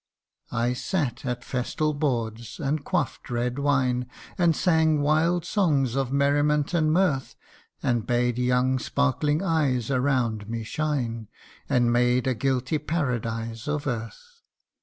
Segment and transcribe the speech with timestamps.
[0.49, 0.65] CANTO I.
[0.69, 6.11] I sat at festal boards, and quaff 'd red wine, And sang wild songs of
[6.11, 7.35] merriment and mirth;
[7.83, 11.27] And bade young sparkling eyes around me shine,
[11.69, 14.41] And made a guilty paradise of earth.